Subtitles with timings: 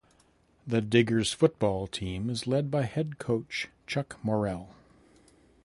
[0.65, 4.73] The Diggers football team is led by head coach Chuck Morrell.